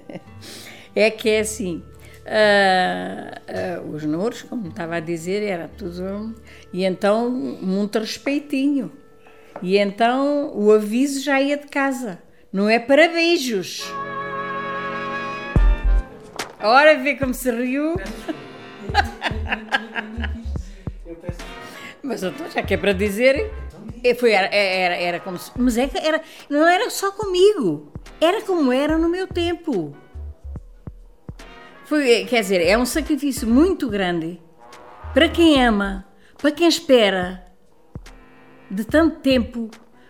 [0.94, 1.82] É que é assim.
[2.26, 6.36] ah, ah, os nouros, como estava a dizer, era tudo.
[6.74, 8.92] E então, muito respeitinho.
[9.62, 12.20] E então, o aviso já ia de casa.
[12.52, 13.86] Não é para beijos.
[16.66, 17.96] Ora, vê como se riu.
[22.02, 23.52] Mas então, já que é para dizer,
[24.04, 25.52] é, foi, era, era, era como se.
[25.58, 27.92] Mas é que era, não era só comigo.
[28.20, 29.96] Era como era no meu tempo.
[31.86, 34.42] Foi, quer dizer, é um sacrifício muito grande
[35.14, 37.46] para quem ama, para quem espera
[38.72, 39.70] de tanto tempo,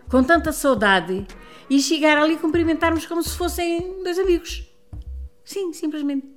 [0.09, 1.27] com tanta saudade,
[1.69, 4.69] e chegar ali e cumprimentarmos como se fossem dois amigos.
[5.43, 6.34] Sim, simplesmente.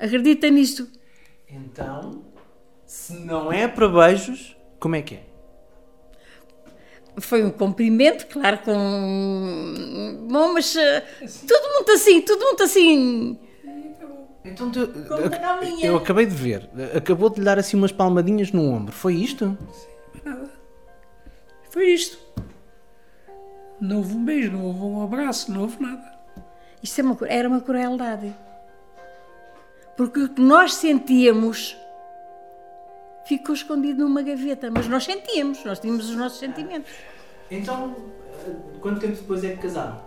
[0.00, 0.88] Acredita nisto?
[1.46, 2.24] Então,
[2.86, 5.22] se não é para beijos, como é que é?
[7.18, 10.26] Foi um cumprimento, claro, com.
[10.30, 11.00] Bom, mas eh,
[11.46, 13.38] tudo muito assim, tudo muito assim.
[14.42, 14.90] Então, tu,
[15.82, 16.70] eu acabei de ver.
[16.96, 18.92] Acabou de lhe dar assim umas palmadinhas no ombro.
[18.92, 19.58] Foi isto?
[21.68, 22.18] Foi isto.
[23.78, 26.18] Não houve um beijo, não houve um abraço, não houve nada.
[26.82, 28.34] Isto é uma, era uma crueldade.
[29.96, 31.76] Porque o que nós sentíamos
[33.24, 36.90] ficou escondido numa gaveta, mas nós sentíamos, nós tínhamos os nossos sentimentos.
[37.50, 37.94] Então,
[38.80, 40.00] quanto tempo depois é que casaram?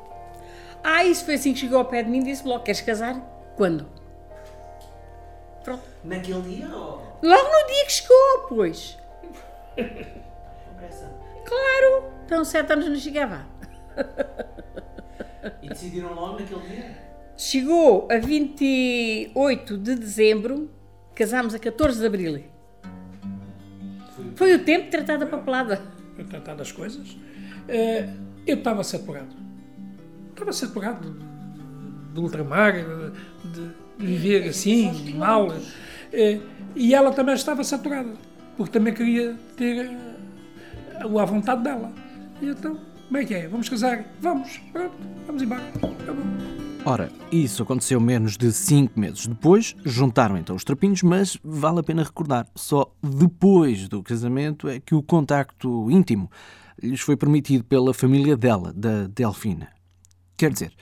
[0.84, 3.16] Ah, isso foi assim que chegou ao pé de mim e disse logo: Queres casar?
[3.56, 3.88] Quando?
[5.64, 5.84] Pronto.
[6.04, 8.98] Naquele dia ou Logo no dia que chegou, pois.
[11.46, 13.46] Claro, então sete anos não chegava.
[15.62, 17.03] E decidiram logo naquele dia?
[17.36, 20.70] Chegou a 28 de dezembro,
[21.16, 22.44] casámos a 14 de abril.
[24.36, 25.82] Foi o tempo de tratar da papelada.
[26.16, 27.18] Para tratar das coisas.
[27.68, 28.08] Eh,
[28.46, 29.36] eu estava saturado.
[30.30, 35.48] Estava saturado de, de ultramar, de, viver assim, mal.
[36.12, 36.40] Eh,
[36.76, 38.14] e ela também estava saturada,
[38.58, 41.92] porque também queria ter eh, a vontade dela.
[42.42, 43.48] E então, como é que é?
[43.48, 44.06] Vamos casar?
[44.20, 45.64] Vamos, pronto, vamos embora.
[46.02, 46.63] Acabou.
[46.86, 51.84] Ora, isso aconteceu menos de 5 meses depois, juntaram então os trapinhos, mas vale a
[51.84, 56.30] pena recordar, só depois do casamento é que o contacto íntimo
[56.82, 59.70] lhes foi permitido pela família dela, da Delfina.
[60.36, 60.74] Quer dizer,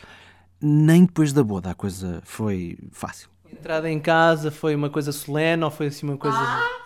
[0.60, 3.30] nem depois da boda a coisa foi fácil.
[3.46, 6.38] A entrada em casa foi uma coisa solene ou foi assim uma coisa.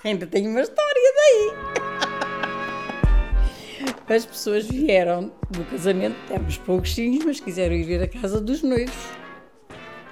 [0.04, 1.85] Ainda tenho uma história daí.
[4.08, 8.96] As pessoas vieram do casamento, éramos pouquinhos, mas quiseram ir ver a casa dos noivos.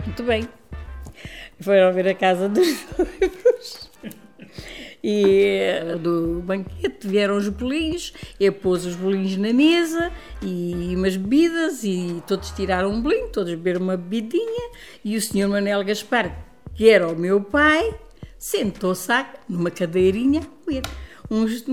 [0.03, 0.49] Muito bem.
[1.59, 3.91] Foram ver a casa dos noivos.
[5.03, 11.17] E eh, do banquete vieram os bolinhos, eu pus os bolinhos na mesa e umas
[11.17, 14.71] bebidas e todos tiraram um bolinho, todos beberam uma bebidinha
[15.03, 16.33] e o senhor Manuel Gaspar,
[16.73, 17.93] que era o meu pai,
[18.37, 19.11] sentou-se
[19.49, 20.83] numa cadeirinha a comer.
[21.33, 21.63] Uns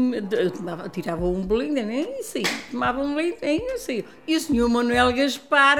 [0.56, 4.06] tomava, tiravam um bolinho, nem isso aí, tomavam um bolinho, nem aí.
[4.26, 5.76] E o senhor Manuel Gaspar,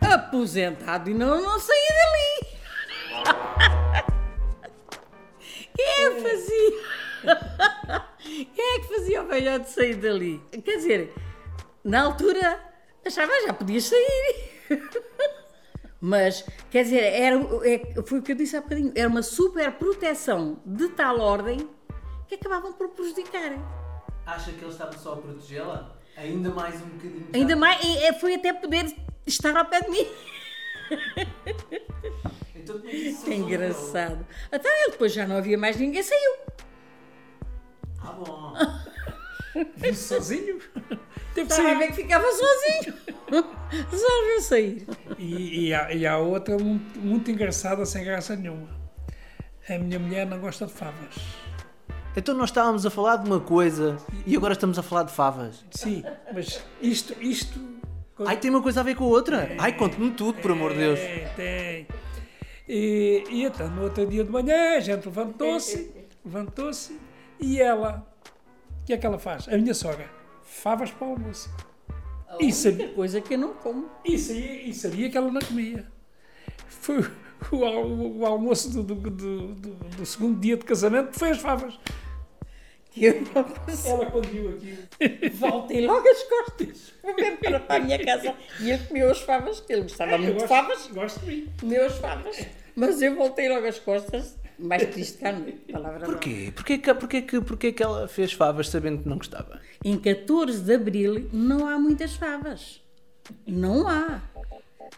[0.00, 2.50] aposentado, e não, não saía dali.
[5.76, 8.04] Quem é que fazia?
[8.52, 10.42] Quem é que fazia o velhote sair dali?
[10.64, 11.14] Quer dizer,
[11.84, 12.60] na altura
[13.06, 14.50] achava já podia sair.
[16.00, 19.70] Mas, quer dizer, era, é, foi o que eu disse há bocadinho, era uma super
[19.70, 21.78] proteção de tal ordem
[22.30, 23.58] que acabavam por prejudicar.
[24.24, 25.96] Acha que ele estava só a protegê-la?
[26.16, 27.28] Ainda mais um bocadinho.
[27.34, 28.94] Ainda mais, e, foi até poder
[29.26, 30.06] estar ao pé de mim.
[32.54, 34.24] Então, que engraçado.
[34.52, 36.36] Até ele depois já não havia mais ninguém, saiu.
[38.00, 38.54] Ah, bom.
[39.94, 40.60] Sozinho?
[41.34, 42.94] Teve Estava a ver que ficava sozinho.
[43.90, 44.86] Resolveu sair.
[45.18, 48.68] E, e, há, e há outra muito, muito engraçada, sem graça nenhuma.
[49.68, 51.16] A minha mulher não gosta de favas.
[52.16, 53.96] Então nós estávamos a falar de uma coisa
[54.26, 55.64] e agora estamos a falar de favas.
[55.70, 57.60] Sim, mas isto, isto.
[58.26, 59.42] Ai, tem uma coisa a ver com a outra?
[59.42, 60.98] É, Ai, conte-me tudo, por amor de Deus.
[61.36, 61.86] Tem.
[62.68, 65.90] E, e então, no outro dia de manhã, a gente levantou-se,
[66.24, 66.98] levantou-se
[67.38, 68.06] e ela,
[68.82, 69.48] o que é que ela faz?
[69.48, 70.08] A minha sogra,
[70.42, 71.50] favas para o almoço.
[72.38, 73.88] E sabia, coisa que eu não como.
[74.04, 75.86] E sabia, e sabia que ela não comia.
[76.68, 77.04] Foi
[77.52, 81.78] o, o, o almoço do, do, do, do, segundo dia de casamento, foi as favas.
[82.96, 83.46] Eu não.
[83.84, 85.32] Ela quando viu aquilo.
[85.34, 86.92] Voltei logo as costas.
[87.00, 90.18] Fui mesmo para, para a minha casa e ele comeu as favas, ele gostava é,
[90.18, 90.86] muito gosto, de favas.
[90.88, 91.48] Gosto de mim.
[91.60, 92.46] Comeu as favas.
[92.74, 95.34] Mas eu voltei logo as costas, mais triste que a
[95.72, 96.52] palavra Porquê?
[96.54, 99.60] Porquê que, porquê, que, porquê que ela fez favas sabendo que não gostava?
[99.84, 102.80] Em 14 de Abril não há muitas favas.
[103.46, 104.22] Não há.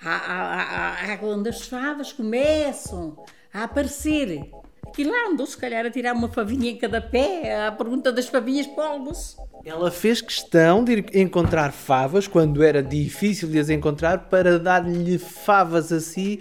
[0.00, 3.16] Há, há, há quando as favas começam
[3.52, 4.50] a aparecer.
[4.96, 8.28] E lá andou, se calhar, a tirar uma favinha em cada pé, à pergunta das
[8.28, 9.36] favinhas para o almoço.
[9.64, 15.92] Ela fez questão de encontrar favas quando era difícil de as encontrar para dar-lhe favas
[15.92, 16.40] assim.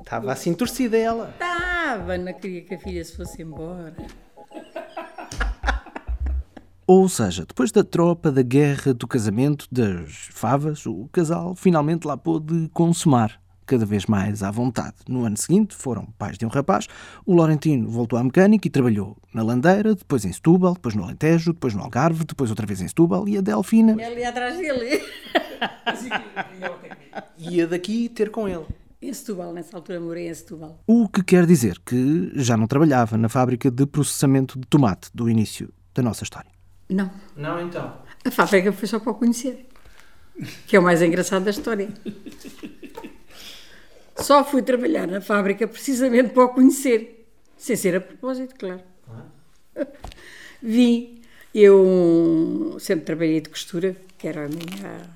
[0.00, 1.30] Estava assim torcida ela.
[1.34, 3.94] Estava, não queria que a filha se fosse embora.
[6.88, 12.16] Ou seja, depois da tropa, da guerra, do casamento, das favas, o casal finalmente lá
[12.16, 14.94] pôde consumar cada vez mais à vontade.
[15.08, 16.86] No ano seguinte, foram pais de um rapaz.
[17.26, 21.52] O Laurentino voltou à mecânica e trabalhou na Landeira, depois em Setúbal, depois no Alentejo,
[21.52, 24.00] depois no Algarve, depois outra vez em Setúbal e a Delfina...
[24.00, 25.02] Ele ia atrás dele.
[27.36, 28.64] ia daqui ter com ele.
[29.02, 30.80] Em Setúbal, nessa altura morei em Setúbal.
[30.86, 35.28] O que quer dizer que já não trabalhava na fábrica de processamento de tomate do
[35.28, 36.55] início da nossa história.
[36.88, 37.10] Não.
[37.36, 37.98] Não, então?
[38.24, 39.66] A fábrica foi só para o conhecer.
[40.66, 41.88] Que é o mais engraçado da história.
[44.16, 47.26] Só fui trabalhar na fábrica precisamente para o conhecer.
[47.56, 48.82] Sem ser a propósito, claro.
[50.62, 51.22] Vim.
[51.54, 55.10] Eu sempre trabalhei de costura, que era a minha.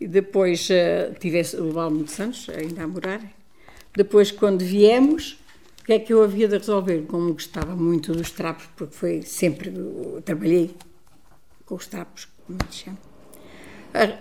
[0.00, 3.20] E depois uh, tive o Balmo de Santos, ainda a morar.
[3.94, 5.38] Depois, quando viemos,
[5.82, 7.02] o que é que eu havia de resolver?
[7.06, 9.74] Como gostava muito dos trapos, porque foi sempre.
[10.24, 10.74] Trabalhei
[11.66, 12.98] com os trapos, como se chama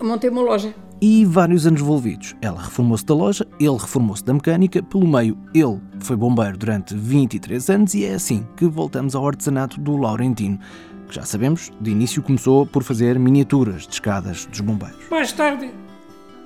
[0.02, 0.74] montei uma loja.
[1.02, 2.36] E vários anos envolvidos.
[2.42, 7.70] Ela reformou-se da loja, ele reformou-se da mecânica, pelo meio ele foi bombeiro durante 23
[7.70, 10.60] anos e é assim que voltamos ao artesanato do Laurentino,
[11.08, 15.10] que já sabemos, de início começou por fazer miniaturas de escadas dos bombeiros.
[15.10, 15.72] Mais tarde,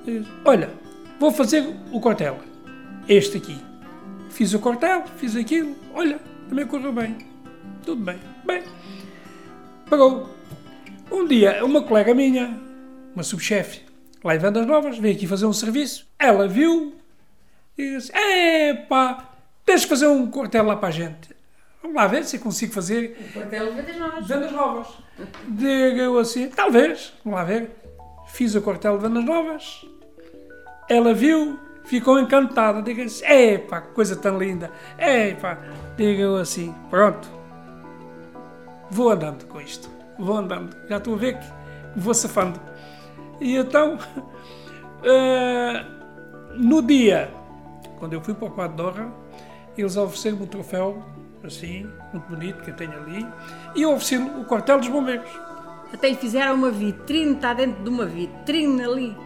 [0.06, 0.70] eh, olha,
[1.20, 2.38] vou fazer o cortel,
[3.08, 3.58] este aqui.
[4.36, 7.16] Fiz o cortel, fiz aquilo, olha, também correu bem,
[7.82, 8.20] tudo bem.
[8.44, 8.62] Bem,
[9.88, 10.28] pagou.
[11.10, 12.60] Um dia, uma colega minha
[13.14, 13.80] uma subchefe
[14.22, 16.06] lá em Vendas Novas, veio aqui fazer um serviço.
[16.18, 16.94] Ela viu
[17.78, 19.32] e disse: Epá,
[19.64, 21.34] tens de fazer um quartel lá para a gente.
[21.80, 23.16] Vamos lá ver se consigo fazer.
[23.18, 24.26] Um quartel de Vendas Novas.
[24.26, 24.88] Vendas Novas.
[25.48, 27.70] Digo eu assim: Talvez, vamos lá ver.
[28.26, 29.86] Fiz o quartel de Vendas Novas.
[30.90, 32.82] Ela viu, ficou encantada.
[32.82, 34.70] Digo assim: que coisa tão linda.
[34.98, 35.58] Epá,
[35.96, 37.28] digo assim: Pronto.
[38.90, 39.88] Vou andando com isto.
[40.18, 40.76] Vou andando.
[40.88, 41.46] Já estou a ver que
[41.96, 42.60] vou safando.
[43.40, 45.86] E então, uh,
[46.54, 47.30] no dia,
[47.98, 49.12] quando eu fui para o quadro de honra,
[49.76, 51.02] eles ofereceram-me um troféu,
[51.44, 53.26] assim, muito bonito, que eu tenho ali,
[53.74, 55.30] e ofereci o quartel dos bombeiros.
[55.92, 59.16] Até fizeram uma vitrine, está dentro de uma vitrine ali.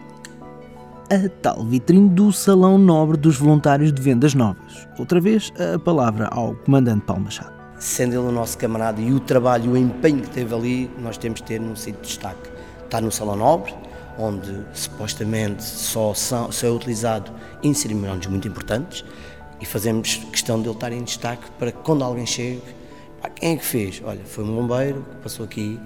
[1.11, 4.87] A tal vitrine do Salão Nobre dos Voluntários de Vendas Novas.
[4.97, 7.51] Outra vez, a palavra ao Comandante Paulo Machado.
[7.77, 11.41] sendo ele o nosso camarada e o trabalho o empenho que teve ali, nós temos
[11.41, 12.49] que ter num sítio de destaque.
[12.85, 13.75] Está no Salão Nobre,
[14.17, 17.29] onde supostamente só, são, só é utilizado
[17.61, 19.03] em cerimónias muito importantes
[19.59, 22.61] e fazemos questão de ele estar em destaque para que quando alguém chegue,
[23.21, 24.01] pá, quem é que fez?
[24.05, 25.77] Olha, foi um bombeiro que passou aqui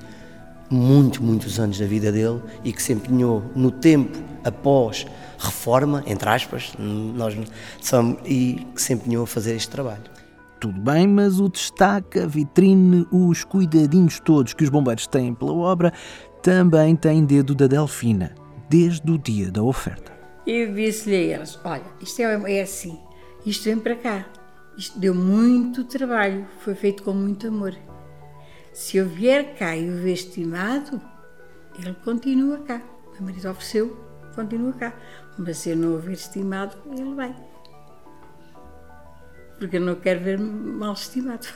[0.70, 5.06] muito, muitos anos da vida dele e que se empenhou no tempo após
[5.38, 7.36] reforma, entre aspas, nós
[7.82, 10.04] somos, e que se empenhou a fazer este trabalho.
[10.60, 15.54] Tudo bem, mas o destaque, a vitrine, os cuidadinhos todos que os bombeiros têm pela
[15.54, 15.92] obra
[16.42, 18.34] também tem dedo da Delfina,
[18.70, 20.14] desde o dia da oferta.
[20.46, 23.00] Eu disse-lhe a eles: Olha, isto é, é assim,
[23.46, 24.26] isto vem para cá.
[24.78, 27.76] Isto deu muito trabalho, foi feito com muito amor.
[28.74, 31.02] Se eu vier cá e o ver estimado,
[31.80, 32.82] ele continua cá.
[33.08, 34.05] O meu marido ofereceu,
[34.36, 34.94] continua cá.
[35.38, 37.36] Mas se eu não o ver estimado, ele vai.
[39.58, 41.48] Porque eu não quero ver mal estimado.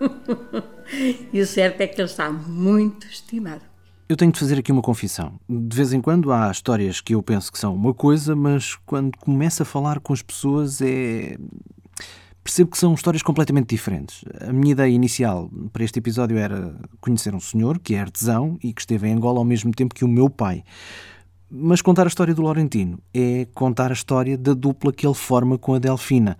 [1.32, 3.62] e o certo é que ele está muito estimado.
[4.06, 5.40] Eu tenho de fazer aqui uma confissão.
[5.48, 9.16] De vez em quando há histórias que eu penso que são uma coisa, mas quando
[9.16, 11.38] começo a falar com as pessoas é.
[12.42, 14.22] Percebo que são histórias completamente diferentes.
[14.46, 18.70] A minha ideia inicial para este episódio era conhecer um senhor que é artesão e
[18.74, 20.62] que esteve em Angola ao mesmo tempo que o meu pai.
[21.56, 25.56] Mas contar a história do Laurentino é contar a história da dupla que ele forma
[25.56, 26.36] com a Delfina.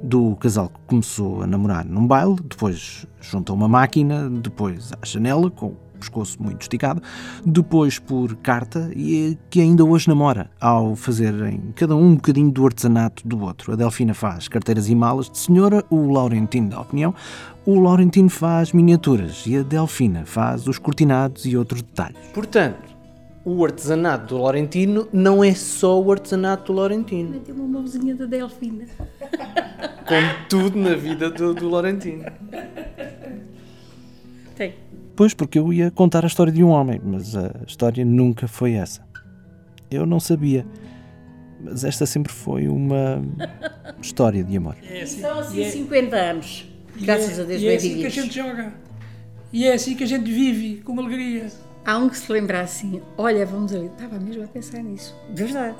[0.00, 5.50] Do casal que começou a namorar num baile, depois juntou uma máquina, depois à janela,
[5.50, 7.02] com pescoço muito esticado,
[7.44, 12.64] depois por carta e que ainda hoje namora, ao fazerem cada um um bocadinho do
[12.64, 13.72] artesanato do outro.
[13.72, 17.12] A Delfina faz carteiras e malas de senhora, o Laurentino da opinião,
[17.66, 22.18] o Laurentino faz miniaturas e a Delfina faz os cortinados e outros detalhes.
[22.32, 22.92] Portanto,
[23.44, 27.40] o artesanato do Laurentino não é só o artesanato do Laurentino.
[27.40, 28.84] Tem uma mãozinha da Delfina.
[30.06, 32.24] Como tudo na vida do, do Laurentino.
[34.54, 34.74] Tem.
[35.16, 38.72] Pois, porque eu ia contar a história de um homem, mas a história nunca foi
[38.74, 39.02] essa.
[39.90, 40.64] Eu não sabia.
[41.60, 43.22] Mas esta sempre foi uma
[44.00, 44.76] história de amor.
[44.88, 46.66] É assim, São assim e é- 50 anos.
[46.96, 48.72] e Graças é- a Deus, E é bem assim que a gente joga.
[49.52, 51.46] E é assim que a gente vive, com alegria.
[51.84, 53.86] Há um que se lembra assim: olha, vamos ali.
[53.86, 55.14] Estava mesmo a pensar nisso.
[55.30, 55.76] De verdade.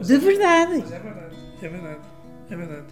[0.00, 0.78] De verdade.
[0.80, 2.00] Mas é verdade, é verdade,
[2.50, 2.86] é verdade.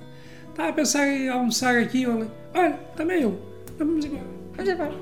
[0.48, 3.38] Estava a pensar em almoçar aqui, olha, olha, também eu.
[3.78, 4.24] Vamos embora.
[4.56, 4.94] Vamos embora.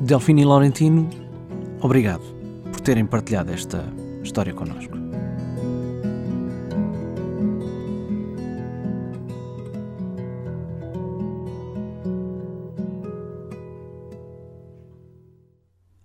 [0.00, 1.08] Delfino e Laurentino,
[1.80, 2.24] obrigado
[2.72, 3.84] por terem partilhado esta
[4.22, 5.01] história connosco.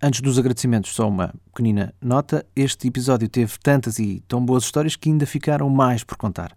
[0.00, 2.46] Antes dos agradecimentos, só uma pequenina nota.
[2.54, 6.54] Este episódio teve tantas e tão boas histórias que ainda ficaram mais por contar.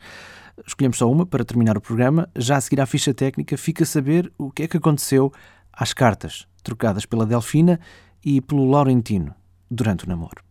[0.65, 2.30] Escolhemos só uma para terminar o programa.
[2.36, 5.34] Já a seguir à ficha técnica, fica a saber o que é que aconteceu
[5.73, 7.80] às cartas trocadas pela Delfina
[8.23, 9.34] e pelo Laurentino
[9.71, 10.43] durante o namoro.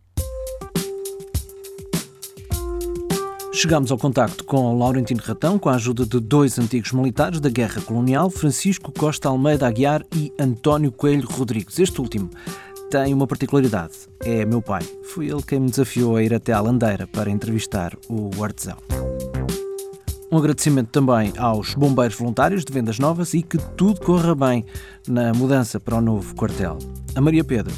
[3.53, 7.81] Chegámos ao contacto com Laurentino Ratão com a ajuda de dois antigos militares da Guerra
[7.81, 11.79] Colonial, Francisco Costa Almeida Aguiar e António Coelho Rodrigues.
[11.79, 12.29] Este último
[12.91, 14.83] tem uma particularidade, é meu pai.
[15.01, 18.75] Foi ele quem me desafiou a ir até à Landeira para entrevistar o artesão.
[20.29, 24.65] Um agradecimento também aos bombeiros voluntários de Vendas Novas e que tudo corra bem
[25.07, 26.77] na mudança para o novo quartel.
[27.15, 27.73] A Maria Pedro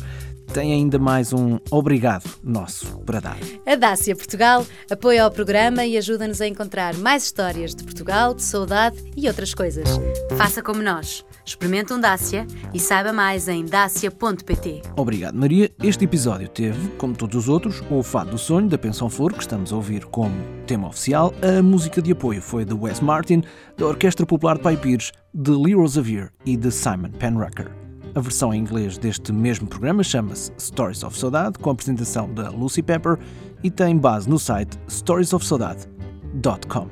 [0.54, 3.38] tem ainda mais um obrigado nosso para dar.
[3.66, 8.44] A Dácia Portugal apoia o programa e ajuda-nos a encontrar mais histórias de Portugal, de
[8.44, 9.90] saudade e outras coisas.
[10.38, 11.26] Faça como nós.
[11.44, 14.84] Experimente um Dácia e saiba mais em dacia.pt.
[14.96, 15.72] Obrigado, Maria.
[15.82, 19.42] Este episódio teve, como todos os outros, o Fado do Sonho, da Pensão Flor, que
[19.42, 20.36] estamos a ouvir como
[20.68, 21.34] tema oficial.
[21.42, 23.42] A música de apoio foi de Wes Martin,
[23.76, 27.83] da Orquestra Popular de Pai Pires, de Leroy Xavier e de Simon Penrucker.
[28.16, 32.52] A versão em inglês deste mesmo programa chama-se Stories of Saudade, com a apresentação da
[32.52, 33.18] Lucy Pepper
[33.64, 36.88] e tem base no site storiesofsaudade.com.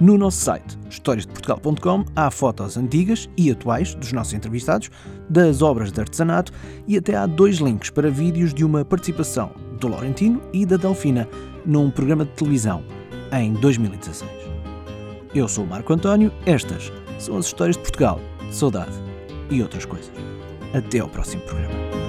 [0.00, 4.90] No nosso site, historiasdeportugal.com, há fotos antigas e atuais dos nossos entrevistados,
[5.30, 6.52] das obras de artesanato
[6.88, 11.28] e até há dois links para vídeos de uma participação do Laurentino e da Delfina
[11.64, 12.82] num programa de televisão
[13.30, 14.28] em 2016.
[15.32, 18.18] Eu sou o Marco António, estas são as histórias de Portugal,
[18.50, 19.13] saudade
[19.50, 20.12] e outras coisas.
[20.72, 22.03] Até ao próximo programa.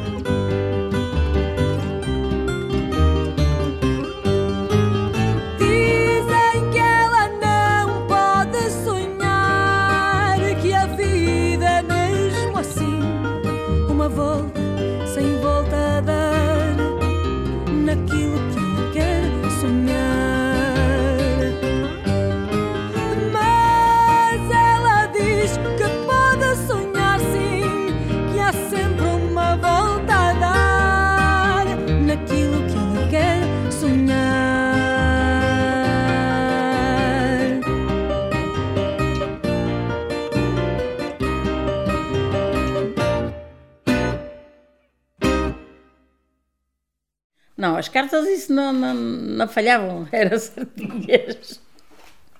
[47.58, 51.62] Não, as cartas isso não, não, não falhavam, eram certinhas.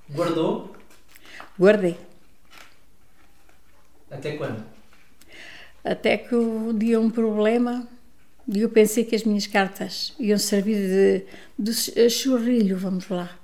[0.10, 0.76] Guardou?
[1.58, 1.98] Guardei.
[4.12, 4.64] Até quando?
[5.84, 7.88] Até que um dia um problema
[8.48, 11.26] e eu pensei que as minhas cartas iam servir de,
[11.58, 13.38] de churrilho, vamos lá.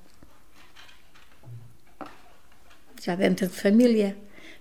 [3.02, 4.16] Já dentro de família.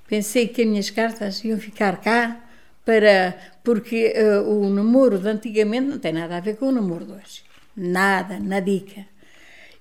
[0.06, 2.40] Pensei que as minhas cartas iam ficar cá
[2.84, 7.04] para porque uh, o namoro de antigamente não tem nada a ver com o namoro
[7.04, 7.42] de hoje.
[7.76, 9.06] Nada, nadica.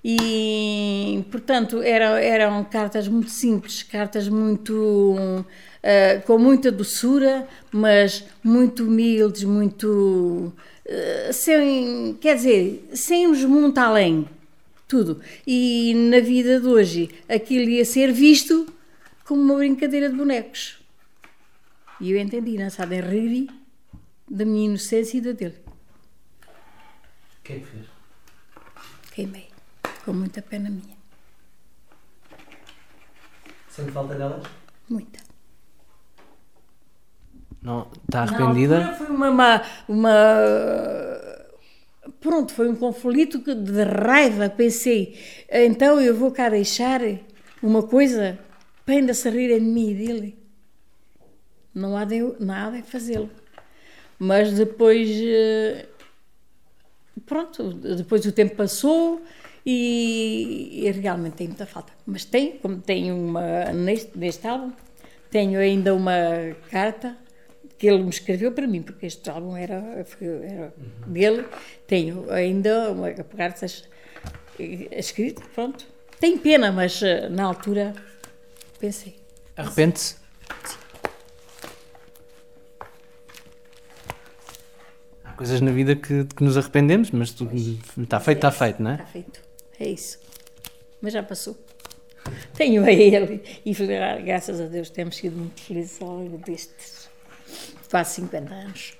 [0.04, 5.44] E, portanto, eram, eram cartas muito simples, cartas muito.
[5.82, 10.52] Uh, com muita doçura, mas muito humildes, muito.
[10.86, 12.16] Uh, sem.
[12.20, 14.26] quer dizer, sem uns muito além.
[14.88, 15.20] Tudo.
[15.46, 18.66] E na vida de hoje, aquilo ia ser visto
[19.24, 20.79] como uma brincadeira de bonecos.
[22.00, 23.48] E eu entendi, lançada em rir
[24.28, 25.58] da minha inocência e da dele.
[27.44, 27.86] Quem é fez?
[29.12, 29.48] Queimei,
[30.04, 30.96] com muita pena minha.
[33.68, 34.44] Sente falta delas?
[34.88, 35.20] Muita.
[37.60, 38.80] Não, está arrependida?
[38.80, 40.14] Na foi uma, uma, uma,
[42.20, 44.48] Pronto, foi um conflito de raiva.
[44.48, 45.18] Pensei,
[45.50, 47.00] então eu vou cá deixar
[47.62, 48.38] uma coisa
[48.86, 50.39] para ainda se rirem de mim e dele.
[51.80, 53.30] Não há de, nada de fazê-lo.
[54.18, 55.08] Mas depois.
[55.10, 55.86] eh,
[57.26, 59.22] Pronto, depois o tempo passou
[59.64, 61.92] e, e realmente tem muita falta.
[62.06, 63.66] Mas tem, como tenho uma.
[63.72, 64.72] Neste, neste álbum,
[65.30, 66.12] tenho ainda uma
[66.70, 67.16] carta
[67.78, 70.04] que ele me escreveu para mim, porque este álbum era,
[70.42, 70.74] era
[71.06, 71.44] dele.
[71.86, 73.84] Tenho ainda uma carta es-
[74.90, 75.86] escrita, pronto.
[76.18, 77.94] Tem pena, mas eh, na altura
[78.78, 79.16] pensei.
[79.56, 80.16] Arrepende-se?
[80.48, 80.54] Há
[85.40, 87.48] coisas na vida que, que nos arrependemos, mas tu-
[87.98, 88.94] está feito, está feito, não é?
[88.96, 89.40] Está feito.
[89.78, 90.18] É isso.
[91.00, 91.56] Mas já passou.
[92.52, 93.72] Tenho a ele e
[94.22, 97.08] graças a Deus temos sido muito felizes ao longo destes
[97.90, 98.92] quase 50 anos.